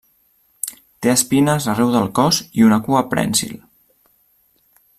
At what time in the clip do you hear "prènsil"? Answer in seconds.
3.13-3.53